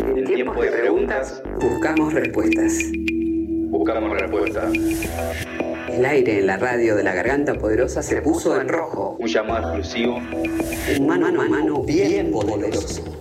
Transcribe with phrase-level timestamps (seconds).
[0.00, 2.78] En tiempo de preguntas, buscamos respuestas.
[3.70, 4.72] Buscamos respuestas.
[5.88, 9.16] El aire en la radio de la garganta poderosa se puso en rojo.
[9.18, 10.20] Un llamado exclusivo.
[10.98, 13.17] Un mano a mano bien poderoso.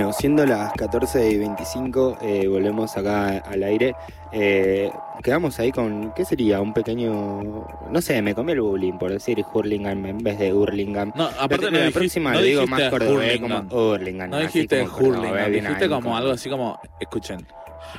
[0.00, 3.94] Bueno, siendo las 14 y 25, eh, volvemos acá al aire.
[4.32, 4.90] Eh,
[5.22, 6.58] quedamos ahí con, ¿qué sería?
[6.62, 11.12] Un pequeño, no sé, me comí el bullying por decir Hurlingham en vez de Hurlingham.
[11.14, 13.68] No, aparte la, no la dijiste- próxima no lo digo más cordobés Hurlingham.
[13.68, 14.30] como Hurlingham.
[14.30, 17.46] No dijiste como cordobés, Hurlingham, bien dijiste como algo así como, escuchen,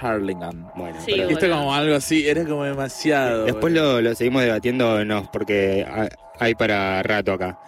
[0.02, 0.72] Harlingham.
[0.76, 3.45] Bueno, Sí, pero- como algo así, era como demasiado.
[3.45, 6.09] Después lo, lo seguimos debatiendo, no, porque ha-
[6.40, 7.59] hay para rato acá.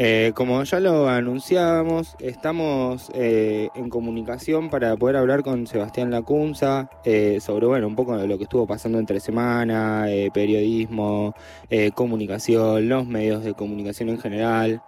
[0.00, 6.88] Eh, como ya lo anunciábamos, estamos eh, en comunicación para poder hablar con Sebastián Lacunza
[7.04, 11.34] eh, sobre bueno, un poco de lo que estuvo pasando entre semana, eh, periodismo,
[11.68, 14.82] eh, comunicación, los medios de comunicación en general.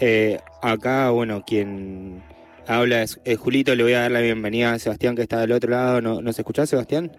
[0.00, 2.22] Eh, acá, bueno, quien
[2.66, 5.70] habla es, Julito, le voy a dar la bienvenida a Sebastián que está del otro
[5.70, 6.00] lado.
[6.00, 7.12] ¿No- ¿Nos escuchás, Sebastián?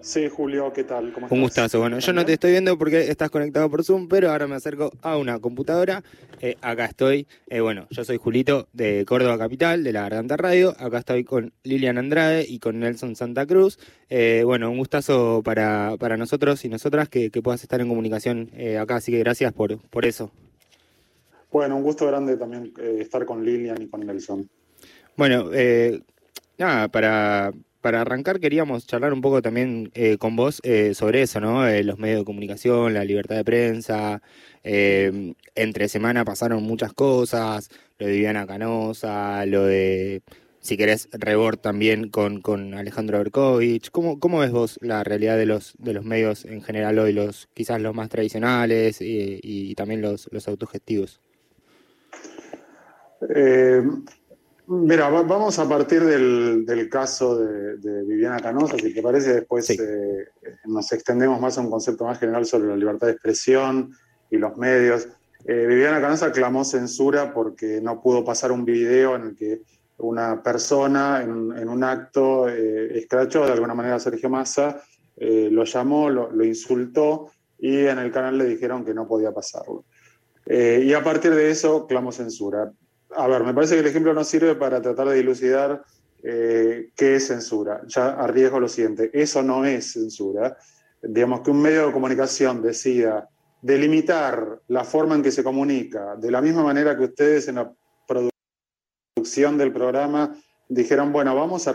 [0.00, 1.12] Sí, Julio, ¿qué tal?
[1.12, 1.40] ¿Cómo Un estás?
[1.40, 1.80] gustazo.
[1.80, 4.92] Bueno, yo no te estoy viendo porque estás conectado por Zoom, pero ahora me acerco
[5.02, 6.04] a una computadora.
[6.40, 7.26] Eh, acá estoy.
[7.48, 10.74] Eh, bueno, yo soy Julito de Córdoba Capital, de la Garganta Radio.
[10.78, 13.78] Acá estoy con Lilian Andrade y con Nelson Santa Cruz.
[14.08, 18.50] Eh, bueno, un gustazo para, para nosotros y nosotras que, que puedas estar en comunicación
[18.80, 18.96] acá.
[18.96, 20.30] Así que gracias por, por eso.
[21.50, 24.48] Bueno, un gusto grande también estar con Lilian y con Nelson.
[25.16, 25.50] Bueno,
[26.56, 31.40] nada, para, para arrancar queríamos charlar un poco también eh, con vos eh, sobre eso,
[31.40, 31.66] ¿no?
[31.66, 34.22] Eh, los medios de comunicación, la libertad de prensa.
[34.62, 40.22] entre semana pasaron muchas cosas, lo de Viviana Canosa, lo de,
[40.60, 43.90] si querés, Rebord también con, con Alejandro Berkovich.
[43.90, 47.48] ¿Cómo, ¿Cómo ves vos la realidad de los, de los medios en general hoy, los
[47.54, 51.20] quizás los más tradicionales y, y también los, los autogestivos?
[54.70, 59.32] Mira, va- vamos a partir del, del caso de, de Viviana Canosa, si te parece,
[59.34, 59.78] después Sí.
[59.80, 60.26] eh,
[60.66, 63.92] nos extendemos más a un concepto más general sobre la libertad de expresión
[64.30, 65.08] y los medios.
[65.46, 69.62] Eh, Viviana Canosa clamó censura porque no pudo pasar un video en el que
[69.98, 74.82] una persona en, en un acto eh, escrachó de alguna manera a Sergio Massa,
[75.16, 79.32] eh, lo llamó, lo, lo insultó y en el canal le dijeron que no podía
[79.32, 79.84] pasarlo.
[80.44, 82.70] Eh, y a partir de eso clamó censura.
[83.16, 85.82] A ver, me parece que el ejemplo no sirve para tratar de dilucidar
[86.22, 87.82] eh, qué es censura.
[87.86, 90.56] Ya arriesgo lo siguiente, eso no es censura.
[91.02, 93.28] Digamos que un medio de comunicación decida
[93.62, 97.72] delimitar la forma en que se comunica, de la misma manera que ustedes en la
[98.06, 100.36] producción del programa
[100.68, 101.70] dijeron, bueno, vamos a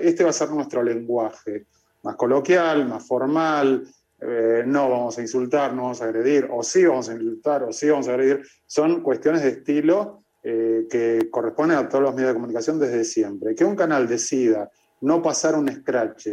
[0.00, 1.66] este va a ser nuestro lenguaje,
[2.02, 3.86] más coloquial, más formal,
[4.20, 7.72] eh, no vamos a insultar, no vamos a agredir, o sí vamos a insultar, o
[7.72, 8.46] sí vamos a agredir.
[8.66, 13.56] Son cuestiones de estilo eh, que corresponden a todos los medios de comunicación desde siempre.
[13.56, 14.70] Que un canal decida
[15.00, 16.28] no pasar un scratch,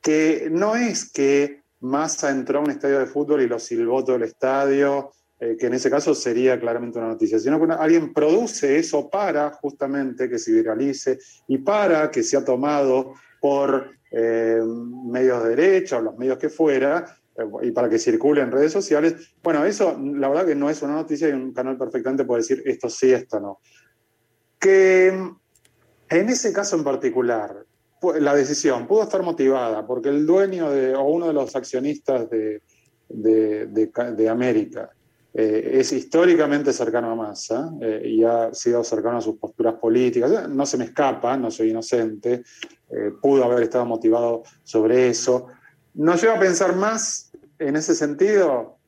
[0.00, 4.16] que no es que Massa entró a un estadio de fútbol y lo silbó todo
[4.16, 8.78] el estadio, eh, que en ese caso sería claramente una noticia, sino que alguien produce
[8.78, 14.62] eso para justamente que se viralice y para que sea tomado por eh,
[15.04, 17.17] medios de derecha o los medios que fuera,
[17.62, 19.34] y para que circule en redes sociales.
[19.42, 22.62] Bueno, eso la verdad que no es una noticia y un canal perfectamente puede decir
[22.64, 23.60] esto sí, esto no.
[24.58, 27.64] Que en ese caso en particular,
[28.20, 32.62] la decisión pudo estar motivada porque el dueño de, o uno de los accionistas de,
[33.08, 34.90] de, de Ca- de América
[35.34, 40.48] eh, es históricamente cercano a Massa eh, y ha sido cercano a sus posturas políticas.
[40.48, 42.42] No se me escapa, no soy inocente,
[42.90, 45.48] eh, pudo haber estado motivado sobre eso.
[45.94, 47.27] Nos lleva a pensar más
[47.58, 48.78] en ese sentido,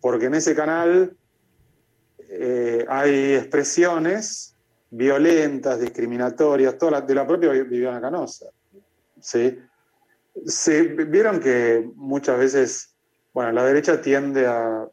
[0.00, 1.16] porque en ese canal
[2.32, 4.56] eh, hay expresiones
[4.90, 8.46] violentas, discriminatorias, todas las- de la propia Viviana Canosa.
[9.20, 9.58] ¿sí?
[10.46, 12.94] Se, vieron que muchas veces,
[13.34, 14.86] bueno, la derecha tiende a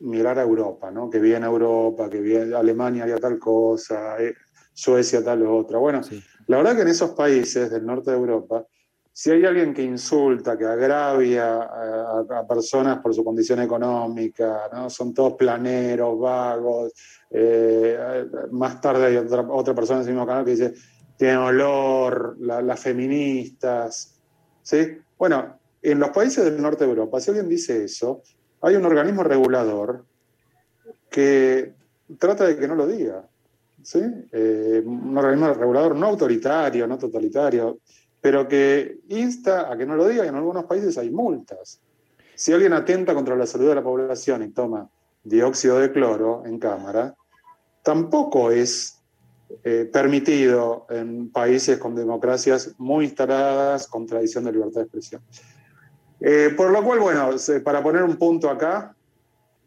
[0.00, 1.08] mirar a Europa, ¿no?
[1.08, 4.34] Que viene Europa, que viene Alemania haría tal cosa, eh,
[4.74, 5.78] Suecia tal otra.
[5.78, 6.20] Bueno, Sí.
[6.48, 8.66] la verdad que en esos países del norte de Europa,
[9.14, 14.88] si hay alguien que insulta, que agravia a, personas por su condición económica, ¿no?
[14.88, 16.92] son todos planeros, vagos.
[17.30, 20.74] eh, más tarde hay otra, otra persona en ese mismo canal que dice,
[21.16, 24.18] tiene olor, la- las feministas.
[24.62, 24.98] ¿sí?
[25.18, 28.22] Bueno, en los países del norte de Europa, si alguien dice eso,
[28.62, 30.04] hay un organismo regulador
[31.10, 31.74] que
[32.18, 33.28] trata de que no lo diga.
[33.82, 34.00] ¿sí?
[34.32, 37.80] Eh, un organismo regulador no autoritario, no totalitario,
[38.22, 41.80] pero que insta a que no lo diga en algunos países hay multas.
[42.36, 44.88] Si alguien atenta contra la salud de la población y toma
[45.24, 47.14] dióxido de cloro en cámara,
[47.82, 49.02] tampoco es
[49.64, 55.22] eh, permitido en países con democracias muy instaladas, con tradición de libertad de expresión.
[56.20, 57.30] Eh, por lo cual, bueno,
[57.64, 58.94] para poner un punto acá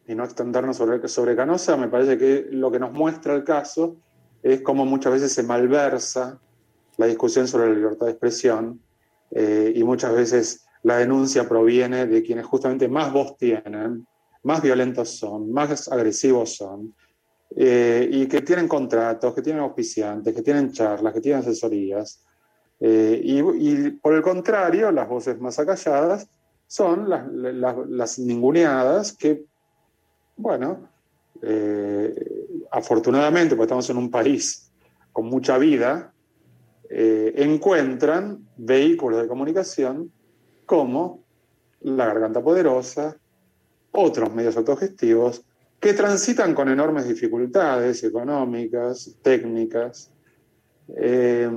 [0.08, 3.98] y no extendernos sobre, sobre Canosa, me parece que lo que nos muestra el caso
[4.42, 6.40] es cómo muchas veces se malversa
[6.98, 8.80] la discusión sobre la libertad de expresión
[9.32, 14.08] eh, y muchas veces la denuncia proviene de quienes justamente más voz tienen,
[14.44, 16.96] más violentos son, más agresivos son,
[17.56, 22.24] eh, y que tienen contratos, que tienen auspiciantes, que tienen charlas, que tienen asesorías.
[22.80, 26.28] Eh, y, por el contrario, las voces más acalladas
[26.68, 29.44] son las, ninguneadas que,
[30.38, 30.90] bueno,
[32.72, 34.72] afortunadamente, porque estamos en un país
[35.12, 36.14] con mucha vida,
[36.90, 40.12] encuentran vehículos de comunicación
[40.66, 41.24] como
[41.82, 43.18] la Garganta Poderosa,
[43.92, 45.44] otros medios autogestivos,
[45.80, 50.12] que transitan con enormes dificultades económicas, técnicas,
[50.98, 51.50] eh,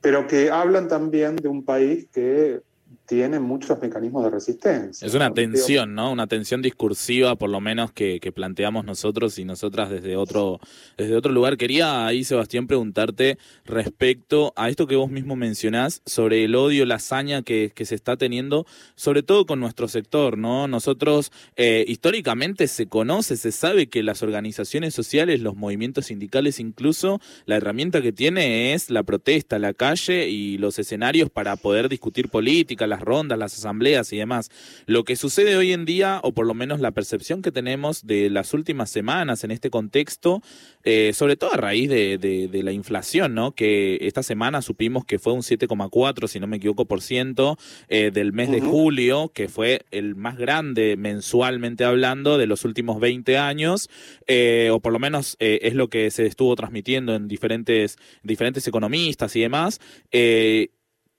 [0.00, 2.60] pero que hablan también de un país que
[3.06, 5.06] tiene muchos mecanismos de resistencia.
[5.06, 6.10] Es una tensión, ¿no?
[6.10, 10.58] Una tensión discursiva, por lo menos, que, planteamos nosotros y nosotras desde otro,
[10.96, 11.56] desde otro lugar.
[11.56, 16.96] Quería ahí, Sebastián, preguntarte respecto a esto que vos mismo mencionás sobre el odio, la
[16.96, 20.66] hazaña que, se está teniendo, sobre todo con nuestro sector, ¿no?
[20.66, 27.20] Nosotros, eh, históricamente se conoce, se sabe que las organizaciones sociales, los movimientos sindicales, incluso,
[27.44, 32.30] la herramienta que tiene es la protesta, la calle y los escenarios para poder discutir
[32.30, 34.50] política, las rondas, las asambleas y demás.
[34.86, 38.30] Lo que sucede hoy en día, o por lo menos la percepción que tenemos de
[38.30, 40.42] las últimas semanas en este contexto,
[40.84, 43.52] eh, sobre todo a raíz de, la inflación, ¿no?
[43.52, 47.58] Que esta semana supimos que fue un 7,4, si no me equivoco, por ciento
[47.88, 53.00] eh, del mes de julio, que fue el más grande mensualmente hablando de los últimos
[53.00, 53.90] 20 años,
[54.28, 59.34] eh, o por lo menos es lo que se estuvo transmitiendo en diferentes, diferentes economistas
[59.34, 59.80] y demás.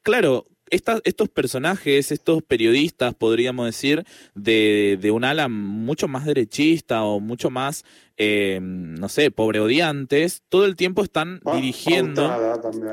[0.04, 7.19] claro, estos personajes, estos periodistas, podríamos decir, de, de un ala mucho más derechista o
[7.19, 7.85] mucho más,
[8.17, 12.31] eh, no sé, pobre odiantes, todo el tiempo están dirigiendo,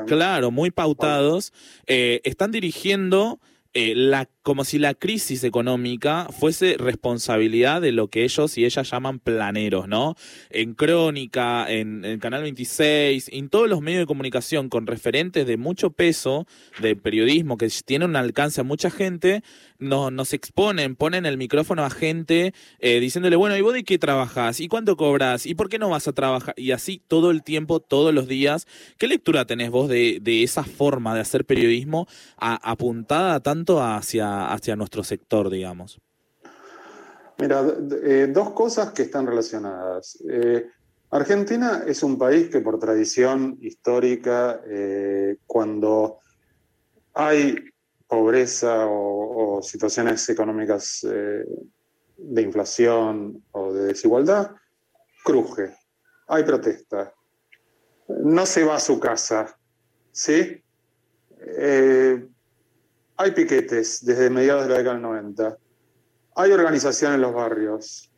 [0.05, 1.53] claro, muy pautados,
[1.87, 3.39] eh, están dirigiendo
[3.75, 8.91] eh, la, como si la crisis económica fuese responsabilidad de lo que ellos y ellas
[8.91, 10.15] llaman planeros, ¿no?
[10.51, 15.57] En Crónica, en, en Canal 26, en todos los medios de comunicación con referentes de
[15.57, 16.45] mucho peso
[16.81, 19.43] de periodismo que tienen un alcance a mucha gente,
[19.83, 23.99] nos, nos exponen, ponen el micrófono a gente eh, diciéndole, bueno, ¿y vos de qué
[23.99, 24.59] trabajas?
[24.59, 25.45] ¿Y cuánto cobras?
[25.45, 26.53] ¿Y por qué no vas a trabajar?
[26.57, 28.67] Y así todo el tiempo, todos los días.
[28.97, 32.07] ¿Qué lectura tenés vos de, de esa forma de hacer periodismo
[32.37, 35.99] apuntada tanto hacia, hacia nuestro sector, digamos?
[37.39, 37.63] Mira,
[38.03, 40.17] eh, dos cosas que están relacionadas.
[40.29, 40.67] Eh,
[41.11, 44.61] Argentina es un país que por tradición histórica,
[45.45, 46.17] cuando
[47.13, 47.72] hay
[48.13, 51.43] pobreza o, situaciones económicas eh,
[52.17, 54.51] de inflación o de desigualdad,
[55.23, 55.75] cruje,
[56.27, 57.13] hay protesta,
[58.07, 59.57] no se va a su casa,
[60.11, 60.61] ¿sí?
[61.39, 62.27] Eh,
[63.17, 65.57] hay piquetes desde mediados de la década del 90,
[66.35, 68.11] hay organización en los barrios,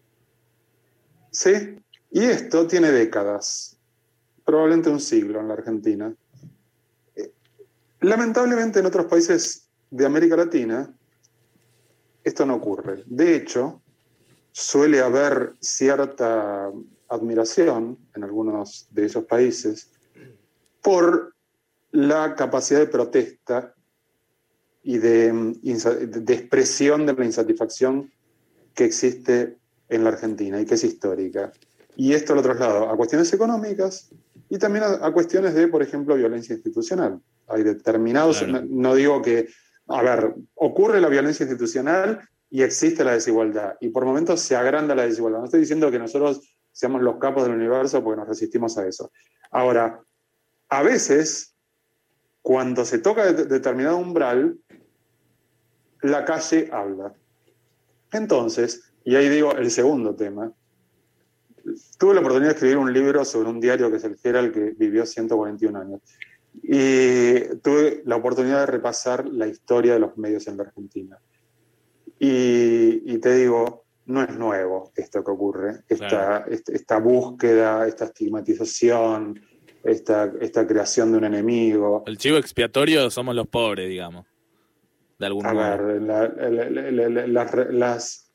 [1.31, 1.79] ¿sí?
[2.11, 3.77] Y esto tiene décadas,
[4.43, 6.13] probablemente un siglo en la Argentina.
[7.15, 7.31] Eh,
[8.01, 10.93] lamentablemente en otros países de América Latina,
[12.23, 13.03] esto no ocurre.
[13.05, 13.81] De hecho,
[14.51, 16.71] suele haber cierta
[17.07, 19.91] admiración en algunos de esos países
[20.81, 21.35] por
[21.91, 23.73] la capacidad de protesta
[24.83, 28.11] y de, de, expresión de la insatisfacción
[28.73, 29.57] que existe
[29.89, 31.51] en la Argentina y que es histórica.
[31.95, 34.09] Y esto lo traslado a cuestiones económicas
[34.49, 37.19] y también a, cuestiones de, por ejemplo, violencia institucional.
[37.47, 39.47] Hay determinados, no, digo que
[39.87, 43.75] a ver, ocurre la violencia institucional y existe la desigualdad.
[43.79, 45.39] Y por momentos se agranda la desigualdad.
[45.39, 49.11] No estoy diciendo que nosotros seamos los capos del universo porque nos resistimos a eso.
[49.51, 50.01] Ahora,
[50.69, 51.55] a veces,
[52.41, 54.57] cuando se toca determinado umbral,
[56.01, 57.13] la calle habla.
[58.11, 60.51] Entonces, y ahí digo el segundo tema,
[61.97, 64.71] tuve la oportunidad de escribir un libro sobre un diario que es el Gerald, que
[64.77, 66.01] vivió 141 años.
[66.63, 71.19] Y tuve la oportunidad de repasar la historia de los medios en la Argentina.
[72.17, 79.41] Y, te digo, no es nuevo esto que ocurre, esta, esta, búsqueda, esta estigmatización,
[79.83, 82.03] esta, esta creación de un enemigo.
[82.07, 84.25] El chivo expiatorio somos los pobres, digamos,
[85.19, 86.01] de alguna A ver,
[87.73, 88.25] las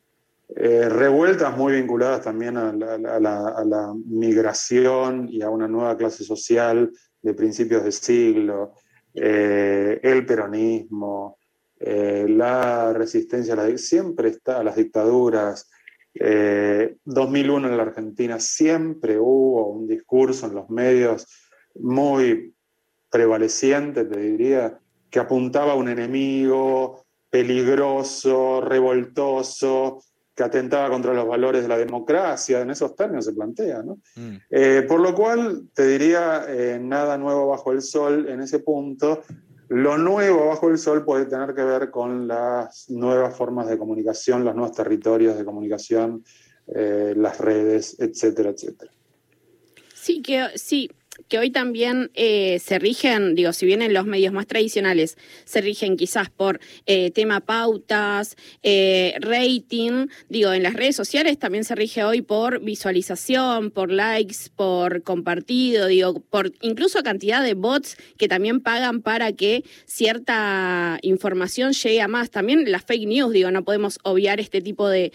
[0.57, 6.91] eh, revueltas muy vinculadas también a la, migración y a una nueva clase social
[7.23, 8.75] de principios de siglo,
[9.15, 11.39] eh, el peronismo,
[11.79, 15.71] eh, la resistencia a siempre está a las dictaduras.
[16.13, 21.27] 2001 en la Argentina siempre hubo un discurso en los medios
[21.77, 22.53] muy
[23.09, 30.03] prevaleciente, te diría, que apuntaba a un enemigo peligroso, revoltoso,
[30.41, 33.83] que atentaba contra los valores de la democracia, en esos términos se plantea.
[33.83, 33.99] ¿no?
[34.17, 34.37] Mm.
[34.49, 39.23] Eh, por lo cual, te diría, eh, nada nuevo bajo el sol en ese punto.
[39.69, 44.43] Lo nuevo bajo el sol puede tener que ver con las nuevas formas de comunicación,
[44.43, 46.25] los nuevos territorios de comunicación,
[46.69, 48.91] eh, las redes, etcétera, etcétera.
[49.93, 50.91] Sí, que sí,
[51.29, 55.61] que hoy también eh, se rigen, digo, si bien en los medios más tradicionales se
[55.61, 61.75] rigen quizás por eh, tema pautas, eh, rating, digo, en las redes sociales también se
[61.75, 68.29] rige hoy por visualización, por likes, por compartido, digo, por incluso cantidad de bots que
[68.29, 72.31] también pagan para que cierta información llegue a más.
[72.31, 75.13] También las fake news, digo, no podemos obviar este tipo de,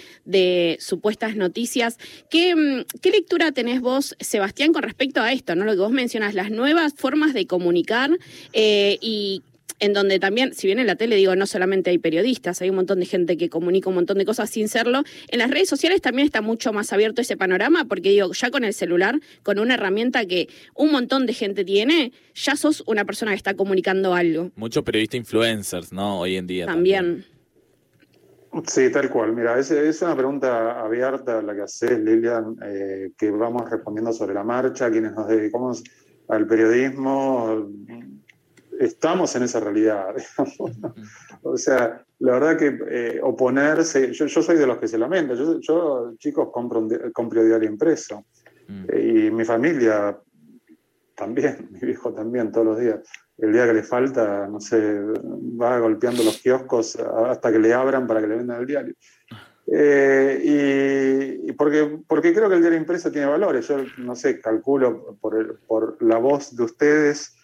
[0.80, 1.98] supuestas noticias.
[2.30, 5.66] ¿Qué, mm, ¿Qué lectura tenés vos, Sebastián, con respecto a esto, no?
[5.66, 8.12] Lo que vos mencionas, las nuevas formas de comunicar
[8.54, 9.42] eh, y
[9.80, 12.78] en donde también, si bien en la tele digo, no solamente hay periodistas, hay un
[12.78, 16.02] montón de gente que comunica un montón de cosas sin serlo, en las redes sociales
[16.02, 19.74] también está mucho más abierto ese panorama, porque digo, ya con el celular, con una
[19.74, 24.52] herramienta que un montón de gente tiene, ya sos una persona que está comunicando algo.
[24.56, 26.22] Muchos periodistas influencers, ¿no?
[26.22, 26.66] Hoy en día.
[26.66, 27.26] También.
[28.64, 29.34] Sí, tal cual.
[29.34, 34.34] Mira, es, es una pregunta abierta la que haces, Lilian, eh, que vamos respondiendo sobre
[34.34, 35.84] la marcha, quienes nos dedicamos
[36.30, 37.70] al periodismo,
[38.80, 40.16] estamos en esa realidad.
[41.44, 45.60] o sea, la verdad que eh, oponerse, yo, soy de los que se lamenta, yo,
[45.60, 48.26] yo chicos, compro, un, compro diario impreso
[48.68, 48.86] mm.
[48.98, 50.18] y mi familia
[51.16, 53.00] también, mi hijo también, todos los días
[53.38, 55.02] el día que le falta, no sé,
[55.62, 58.96] va golpeando los kioscos hasta que le abran para que le vendan el diario.
[59.68, 63.68] Eh, y, porque, porque creo que el diario impreso tiene valores.
[63.68, 67.36] Yo, no sé, calculo por, por la voz de ustedes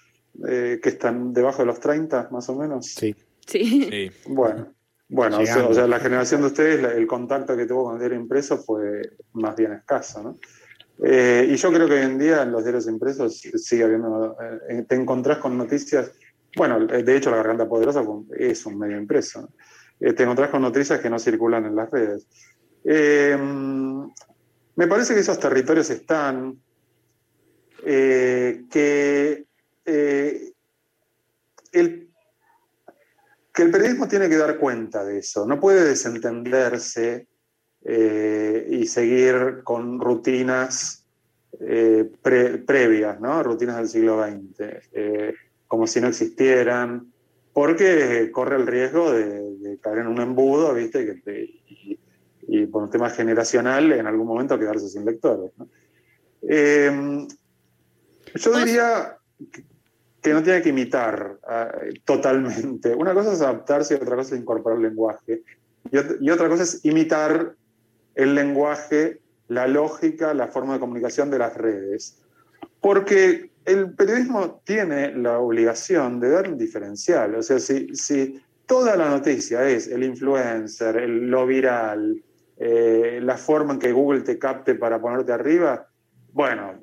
[0.48, 2.88] eh, que están debajo de los 30, más o menos.
[2.88, 3.16] Sí.
[3.46, 4.12] Sí.
[4.28, 4.74] Bueno,
[5.10, 8.58] bueno o sea, la generación de ustedes, el contacto que tuvo con el diario impreso
[8.58, 9.02] fue
[9.34, 10.38] más bien escaso, ¿no?
[11.04, 14.38] Eh, y yo creo que hoy en día en los diarios impresos sigue habiendo,
[14.70, 16.12] eh, te encontrás con noticias,
[16.56, 18.04] bueno, de hecho la Garganta Poderosa
[18.38, 19.50] es un medio impreso,
[20.00, 22.28] eh, te encontrás con noticias que no circulan en las redes.
[24.76, 26.62] me parece que esos territorios están,
[27.84, 29.46] que,
[31.72, 32.10] el,
[33.54, 37.28] que el periodismo tiene que dar cuenta de eso, no puede desentenderse
[37.84, 41.04] eh, y seguir con rutinas
[41.60, 43.42] eh, previas, ¿no?
[43.42, 44.60] rutinas del siglo XX,
[44.94, 45.34] eh,
[45.68, 47.12] como si no existieran,
[47.54, 51.22] porque corre el riesgo de, caer en un embudo, ¿viste?
[52.48, 55.52] y, por un tema generacional en algún momento quedarse sin lectores.
[56.44, 57.28] yo
[58.60, 59.18] diría
[60.22, 61.40] que no tiene que imitar
[62.06, 62.94] totalmente.
[62.94, 65.42] Una cosa es adaptarse y otra cosa es incorporar lenguaje.
[65.92, 67.56] y, otra cosa es imitar
[68.16, 72.18] el lenguaje, la lógica, la forma de comunicación de las redes.
[72.80, 77.36] Porque el periodismo tiene la obligación de dar un diferencial.
[77.36, 82.24] O sea, si, si toda la noticia es el influencer, lo viral,
[82.58, 85.88] eh, la forma en que Google te capte para ponerte arriba,
[86.34, 86.80] bueno,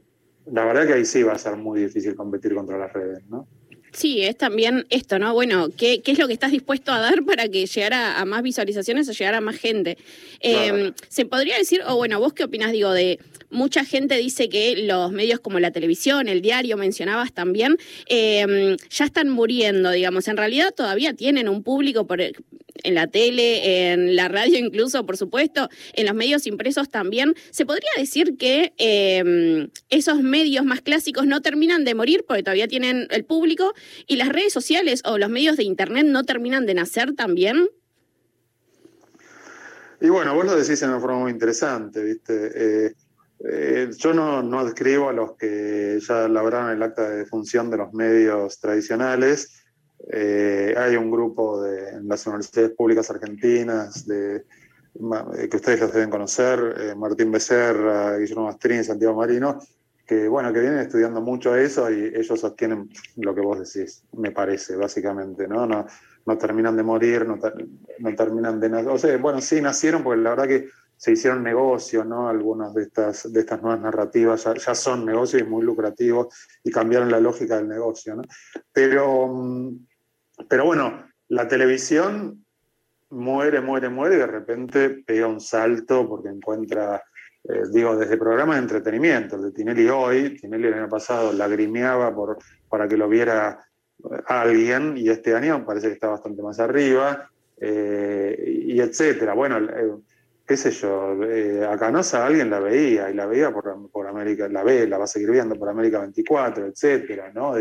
[0.46, 3.46] la verdad que ahí sí va a ser muy difícil competir contra las redes, ¿no?
[3.92, 5.32] Sí, es también esto, ¿no?
[5.32, 9.08] Bueno, ¿qué, es lo que estás dispuesto a dar para que llegara a más visualizaciones
[9.08, 9.96] o llegar a más gente?
[10.40, 13.18] Em, se podría decir, o bueno, vos qué opinas, digo, de
[13.50, 19.04] mucha gente dice que los medios como la televisión, el diario, mencionabas también, em, ya
[19.04, 20.28] están muriendo, digamos.
[20.28, 22.20] En realidad todavía tienen un público por,
[22.82, 27.34] en la tele, en la radio incluso, por supuesto, en los medios impresos también.
[27.50, 32.68] ¿Se podría decir que em, esos medios más clásicos no terminan de morir porque todavía
[32.68, 33.74] tienen el público
[34.06, 37.68] y las redes sociales o los medios de Internet no terminan de nacer también?
[40.00, 42.86] Y bueno, vos lo decís en una forma muy interesante, ¿viste?
[42.86, 42.92] Eh,
[43.44, 47.76] eh, yo no, no adscribo a los que ya labraron el acta de función de
[47.76, 49.64] los medios tradicionales,
[50.10, 54.44] eh, hay un grupo de, en las universidades públicas argentinas de
[55.48, 59.60] que ustedes los deben conocer, Martín Becerra, Guillermo Mastrini, Santiago Marino,
[60.08, 64.30] que bueno, que vienen estudiando mucho eso y ellos sostienen lo que vos decís, me
[64.32, 65.66] parece, básicamente, ¿no?
[65.66, 65.86] No,
[66.24, 67.38] no terminan de morir, no,
[67.98, 68.88] no terminan de nacer.
[68.88, 72.26] O sea, bueno, sí nacieron porque la verdad que se hicieron negocios, ¿no?
[72.26, 77.10] Algunas de estas, de estas nuevas narrativas ya, son negocios y muy lucrativos y cambiaron
[77.10, 78.22] la lógica del negocio, ¿no?
[78.72, 79.87] Pero, mm,
[80.48, 82.44] pero bueno, la televisión
[83.10, 87.02] muere, muere, muere y de repente pega un salto porque encuentra
[87.44, 92.36] eh, digo, desde programas de entretenimiento, de Tinelli hoy, Tinelli el año pasado lagrimeaba por,
[92.68, 93.60] para que lo viera
[93.98, 97.30] eh, alguien y este año parece que está bastante más arriba,
[97.60, 99.32] eh, y etcétera.
[99.32, 99.58] Bueno,
[100.46, 101.16] qué sé yo,
[101.68, 105.04] a Canosa alguien la veía y la veía por, por, América, la ve, la va
[105.04, 107.54] a seguir viendo por América 24, etcétera, ¿no?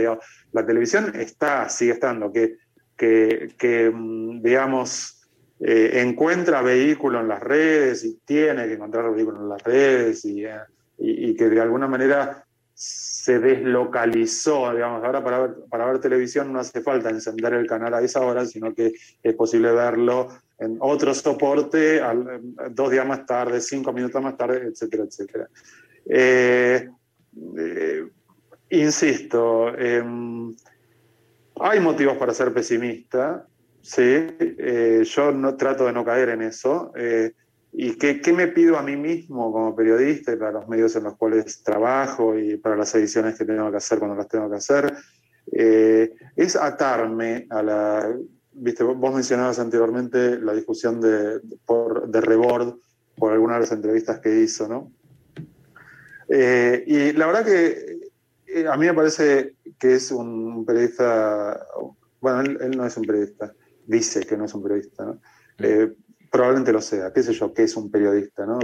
[0.52, 2.58] la televisión está, sigue estando, que,
[2.98, 5.18] que, que mm, digamos,
[5.60, 10.56] eh, encuentra vehículo en las redes y tiene que encontrar vehículo en las redes eh,
[11.00, 12.44] y, que de alguna manera
[12.76, 17.94] se deslocalizó, digamos, ahora para ver, para ver televisión no hace falta encender el canal
[17.96, 20.28] a esa hora, sino que es posible verlo
[20.60, 22.02] en otro soporte
[22.72, 25.50] dos días más tarde, cinco minutos más tarde, etcétera, etcétera.
[26.08, 26.88] Eh,
[28.70, 30.56] insisto, em,
[31.62, 33.46] hay motivos para ser pesimista,
[33.88, 36.92] Sí, eh, yo no trato de no caer en eso.
[36.98, 37.32] Eh,
[37.72, 41.16] ¿Y qué, me pido a mí mismo como periodista y para los medios en los
[41.16, 44.94] cuales trabajo y para las ediciones que tengo que hacer cuando las tengo que hacer?
[45.54, 48.14] Eh, es atarme a la...
[48.52, 52.80] Viste, vos mencionabas anteriormente la discusión de, por, de Rebord
[53.16, 54.92] por algunas de las entrevistas que hizo, ¿no?
[56.30, 57.97] y la verdad que
[58.66, 61.66] a mí me parece que es un periodista,
[62.20, 63.54] bueno, él no es un periodista,
[63.86, 65.22] dice que no es un periodista, ¿no?
[65.60, 65.94] Eh,
[66.32, 68.60] probablemente lo sea, qué sé yo, que es un periodista, ¿no?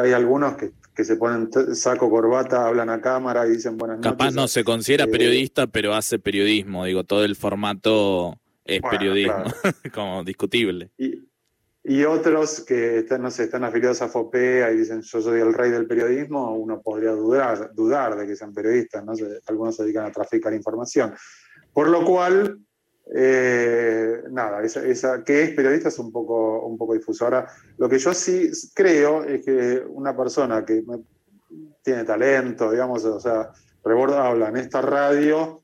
[0.00, 4.12] hay, algunos que, se ponen saco, corbata, hablan a cámara y dicen buenas noches.
[4.12, 9.44] Capaz no se considera eh, periodista, pero hace periodismo, digo, todo el formato es periodismo,
[9.94, 10.90] como discutible.
[10.98, 11.27] Y,
[12.04, 15.70] otros que están, no sé, están afiliados a FOPEA y dicen yo soy el rey
[15.70, 19.14] del periodismo, uno podría dudar, dudar de que sean periodistas, ¿no?
[19.46, 21.14] Algunos se dedican a traficar información.
[21.72, 22.58] Por lo cual,
[23.14, 27.24] eh, nada, esa, que es periodista es un poco, un poco difuso.
[27.24, 27.46] Ahora,
[27.78, 30.84] lo que yo sí creo es que una persona que
[31.82, 33.50] tiene talento, digamos, o sea,
[33.82, 35.62] Reborda habla en esta radio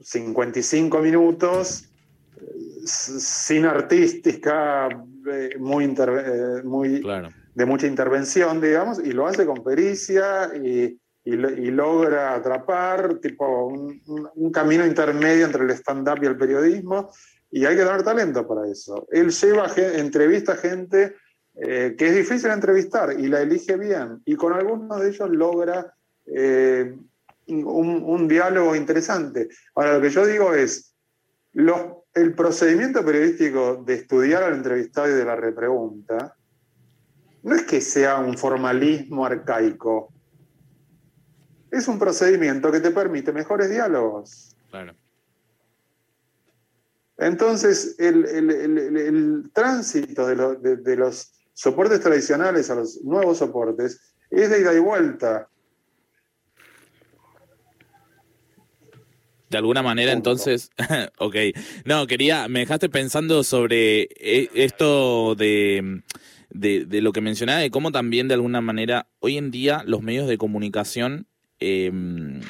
[0.00, 1.89] 55 minutos,
[2.84, 4.88] sin artística,
[5.26, 7.02] eh, muy, eh, muy
[7.54, 14.50] de mucha intervención, digamos, y lo hace con pericia y y, logra atrapar tipo un,
[14.52, 17.10] camino intermedio entre el stand-up y el periodismo,
[17.50, 19.06] y hay que tener talento para eso.
[19.10, 21.16] Él lleva, entrevista a gente
[21.54, 25.94] eh, que es difícil entrevistar y la elige bien, y con algunos de ellos logra
[26.26, 26.96] eh,
[27.48, 29.48] un, diálogo interesante.
[29.74, 30.89] Ahora, lo que yo digo es,
[31.54, 36.36] el procedimiento periodístico de estudiar al entrevistado y de la repregunta,
[37.42, 40.12] no es que sea un formalismo arcaico,
[41.70, 44.56] es un procedimiento que te permite mejores diálogos.
[44.70, 44.94] Claro.
[47.20, 54.78] Entonces, el, tránsito de, los soportes tradicionales a los nuevos soportes es de ida y
[54.78, 55.49] vuelta.
[59.50, 60.70] De alguna manera, entonces,
[61.18, 61.36] ok.
[61.84, 66.02] No, quería, me dejaste pensando sobre eh, esto de,
[66.50, 70.28] de, lo que mencionaba, de cómo también de alguna manera hoy en día los medios
[70.28, 71.26] de comunicación
[71.60, 72.40] Em,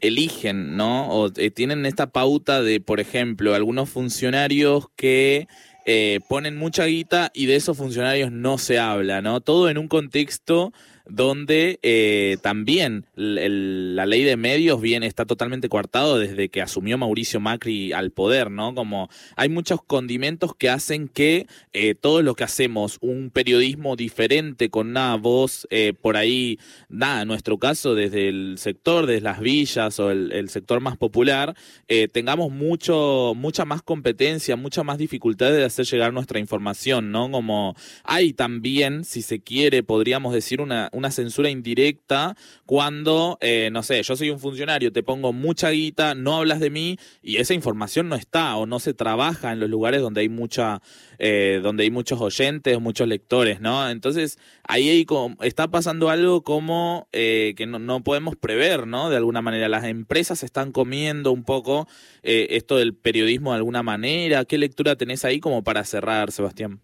[0.00, 1.08] eligen, ¿no?
[1.10, 5.46] O eh, tienen esta pauta de, por ejemplo, algunos funcionarios que
[5.86, 9.40] eh, ponen mucha guita y de esos funcionarios no se habla, ¿no?
[9.42, 10.72] Todo en un contexto
[11.06, 17.40] donde eh, también la ley de medios bien está totalmente coartado desde que asumió Mauricio
[17.40, 18.74] Macri al poder, ¿no?
[18.74, 24.70] Como hay muchos condimentos que hacen que eh, todo lo que hacemos, un periodismo diferente
[24.70, 29.40] con una voz eh, por ahí, nada, en nuestro caso desde el sector, desde las
[29.40, 31.54] villas o el, el sector más popular,
[31.88, 37.30] eh, tengamos mucho, mucha más competencia, mucha más dificultad de hacer llegar nuestra información, ¿no?
[37.30, 43.82] Como hay también, si se quiere, podríamos decir una, una censura indirecta cuando, eh, no
[43.82, 47.54] sé, yo soy un funcionario, te pongo mucha guita, no hablas de mí y esa
[47.54, 50.80] información no está o no se trabaja en los lugares donde hay mucha,
[51.18, 53.88] eh, donde hay muchos oyentes, muchos lectores, ¿no?
[53.90, 55.06] Entonces ahí
[55.42, 59.10] está pasando algo como eh, que no, podemos prever, ¿no?
[59.10, 61.88] De alguna manera, las empresas están comiendo un poco
[62.22, 64.44] esto del periodismo de alguna manera.
[64.44, 66.80] ¿Qué lectura tenés ahí como para cerrar, Sebastián?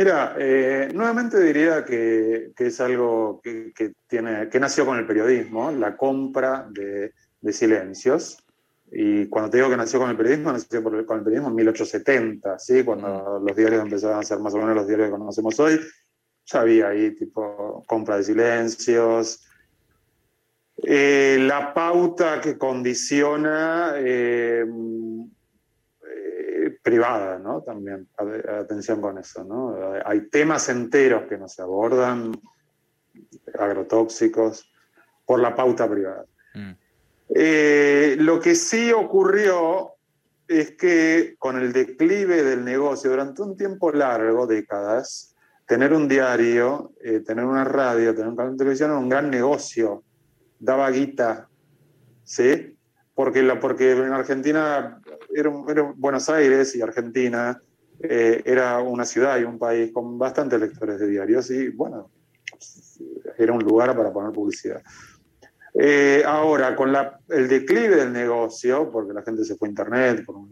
[0.00, 5.06] Mira, eh, nuevamente diría que, que es algo que, que tiene, que nació con el
[5.06, 8.38] periodismo, la compra de, de silencios.
[8.90, 11.54] Y cuando te digo que nació con el periodismo, nació por- con el periodismo en
[11.56, 12.82] 1870, ¿sí?
[12.82, 15.78] cuando los diarios empezaban a ser más o menos los diarios que conocemos hoy.
[16.46, 19.46] Ya había ahí tipo compra de silencios.
[20.82, 24.64] Eh, la pauta que condiciona eh,
[26.82, 27.62] privada, ¿no?
[27.62, 29.76] También, atención con eso, ¿no?
[30.04, 32.32] Hay temas enteros que no se abordan,
[33.58, 34.70] agrotóxicos,
[35.26, 36.24] por la pauta privada.
[36.54, 36.72] Mm.
[37.34, 39.92] Eh, lo que sí ocurrió
[40.48, 46.92] es que con el declive del negocio, durante un tiempo largo, décadas, tener un diario,
[47.00, 50.02] eh, tener una radio, tener un canal de televisión era un gran negocio,
[50.58, 51.48] daba guita,
[52.24, 52.76] ¿sí?
[53.14, 55.00] Porque, la, porque en Argentina,
[55.34, 55.50] era,
[55.96, 57.60] Buenos Aires y Argentina
[58.02, 62.10] eh, era una ciudad y un país con bastantes lectores de diarios y bueno,
[63.36, 64.82] era un lugar para poner publicidad.
[65.74, 66.94] Eh, ahora, con
[67.28, 70.50] el declive del negocio, porque la gente se fue a Internet por un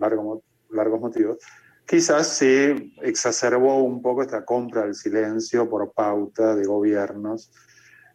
[0.71, 1.39] largos motivos,
[1.87, 7.51] quizás sí exacerbó un poco esta compra del silencio por pauta de gobiernos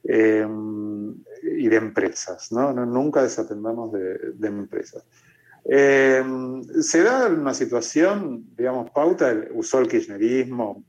[0.04, 0.48] eh,
[1.58, 2.52] y de empresas.
[2.52, 2.72] ¿no?
[2.74, 5.04] Nunca desatendamos de, de empresas.
[5.66, 6.24] Eh,
[6.82, 10.84] se da una situación, digamos, pauta, el- usó el kirchnerismo,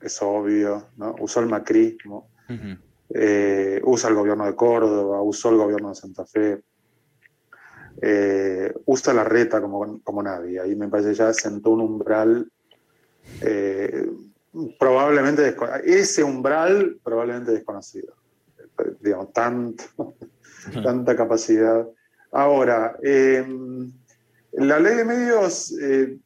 [0.00, 1.16] es obvio, ¿no?
[1.20, 2.30] usó el macrismo,
[3.08, 6.62] eh, usa el gobierno de Córdoba, usó el gobierno de Santa Fe,
[8.00, 10.60] eh, usa la reta como, como nadie.
[10.60, 12.50] Ahí me parece ya sentó un umbral,
[14.78, 18.14] probablemente, ese umbral probablemente desconocido.
[19.00, 19.84] Digamos, tanto,
[20.82, 21.86] tanta capacidad.
[22.32, 23.44] Ahora, eh,
[24.68, 26.18] la ley de medios, eh,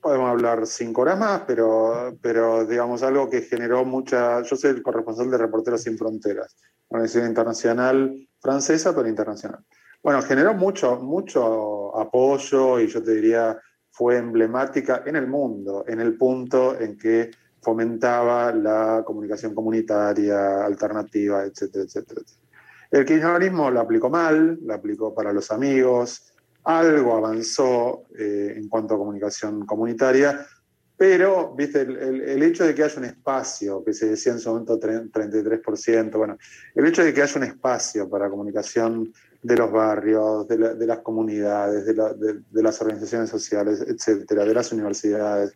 [0.00, 4.42] podemos hablar cinco horas más, pero, pero digamos algo que generó mucha...
[4.42, 6.56] Yo soy el corresponsal de Reporteros Sin Fronteras,
[6.88, 9.64] una organización internacional francesa, pero internacional.
[10.02, 13.58] Bueno, generó mucho, mucho apoyo y yo te diría
[13.90, 21.42] fue emblemática en el mundo, en el punto en que fomentaba la comunicación comunitaria, alternativa,
[21.42, 22.20] etcétera, etcétera.
[22.24, 22.48] etcétera.
[22.90, 26.32] El kirchnerismo la aplicó mal, la aplicó para los amigos,
[26.68, 30.46] algo avanzó eh, en cuanto a comunicación comunitaria,
[30.98, 34.38] pero viste el, el- el hecho de que haya un espacio, que se decía en
[34.38, 36.36] su momento tre- 33%, bueno,
[36.74, 40.86] el hecho de que haya un espacio para comunicación de los barrios, de, la- de
[40.86, 45.54] las comunidades, de, la- de- de las organizaciones sociales, etcétera, de las universidades,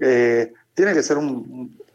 [0.00, 1.26] eh, tiene que ser un,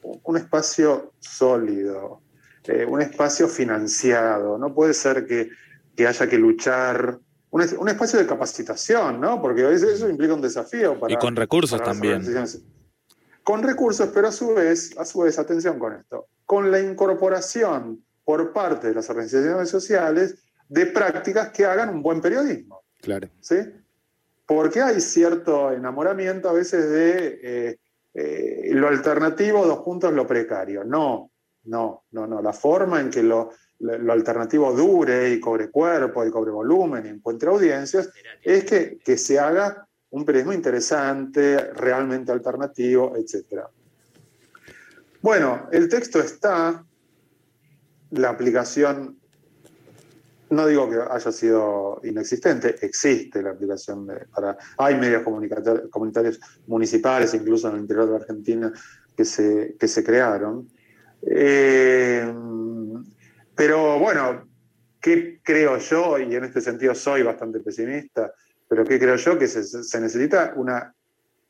[0.03, 2.21] un- un espacio sólido,
[2.65, 4.57] eh, un espacio financiado.
[4.59, 5.49] No puede ser que,
[5.95, 7.17] que haya que luchar.
[7.55, 9.41] Un, es- un espacio de capacitación, ¿no?
[9.41, 11.13] Porque eso, eso implica un desafío para.
[11.13, 12.21] Y con recursos también.
[13.43, 18.03] Con recursos, pero a su vez, a su vez, atención con esto, con la incorporación
[18.25, 20.35] por parte de las organizaciones sociales
[20.67, 22.81] de prácticas que hagan un buen periodismo.
[23.01, 23.29] Claro.
[23.39, 23.55] ¿sí?
[24.45, 27.79] Porque hay cierto enamoramiento a veces de eh,
[28.15, 30.83] eh, lo alternativo, dos puntos, lo precario.
[30.83, 31.31] No,
[31.63, 32.41] no, no, no.
[32.41, 37.05] La forma en que lo, lo- lo alternativo dure y cobre cuerpo y cobre volumen
[37.05, 38.09] y encuentre audiencias
[38.43, 43.63] es que, que se haga un periodismo interesante, realmente alternativo, etc.
[45.21, 46.85] Bueno, el texto está,
[48.11, 49.17] la aplicación
[50.47, 54.55] no digo que haya sido inexistente, existe la aplicación de, para.
[54.77, 58.71] Hay medios comunitarios municipales, incluso en el interior de la Argentina,
[59.17, 60.69] que se, que se crearon.
[61.23, 62.31] Eh,
[63.55, 64.47] pero bueno,
[65.01, 66.17] ¿qué creo yo?
[66.19, 68.33] Y en este sentido soy bastante pesimista,
[68.67, 69.37] pero ¿qué creo yo?
[69.37, 70.93] Que se, necesita una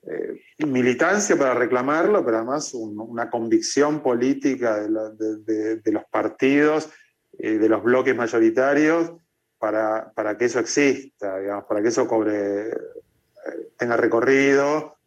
[0.04, 6.90] eh, militancia para reclamarlo, pero además un- una convicción política de, los partidos
[7.40, 9.14] eh, de los bloques mayoritarios
[9.58, 12.76] para, para que eso exista, digamos, para que eso cobre, eh,
[13.78, 14.98] tenga recorrido.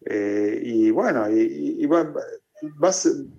[0.00, 1.20] y bueno,
[1.92, 2.02] va,
[2.82, 2.90] va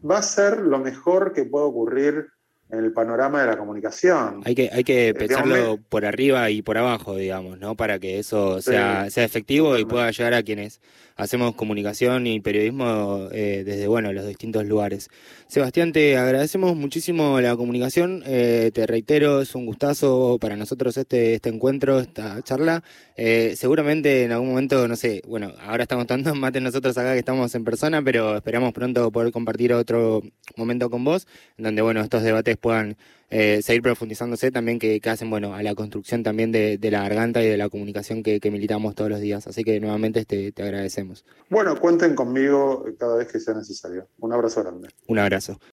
[0.09, 2.27] va a ser lo mejor que puede ocurrir
[2.69, 4.41] en el panorama de la comunicación.
[4.45, 7.75] Hay que, hay que pensarlo digamos, por arriba y por abajo, digamos, ¿no?
[7.75, 10.79] Para que eso Sí, sea, sea efectivo y pueda llegar a quienes
[11.19, 15.09] hacemos comunicación y periodismo eh, desde, bueno, los distintos lugares.
[15.47, 18.23] Sebastián, te agradecemos muchísimo la comunicación.
[18.25, 22.83] eh, te reitero, es un gustazo para nosotros este, este encuentro, esta charla.
[23.17, 27.19] Eh, seguramente en algún momento, no sé, bueno, ahora estamos tomando mate nosotros acá que
[27.19, 30.21] estamos en persona, pero esperamos pronto poder compartir otro
[30.55, 31.27] momento con vos,
[31.57, 32.95] donde, bueno, estos debates puedan
[33.29, 37.01] eh, seguir profundizándose también que, que hacen bueno a la construcción también de, de la
[37.01, 39.47] garganta y de la comunicación que, que militamos todos los días.
[39.47, 41.25] Así que nuevamente este, te agradecemos.
[41.49, 44.07] Bueno, cuenten conmigo cada vez que sea necesario.
[44.19, 44.89] Un abrazo grande.
[45.07, 45.59] Un abrazo.